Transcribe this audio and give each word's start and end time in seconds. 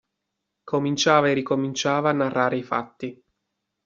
Cominciava 0.63 1.27
e 1.29 1.33
ricominciava 1.33 2.09
a 2.09 2.13
narrare 2.13 2.57
i 2.57 2.63
fatti. 2.63 3.23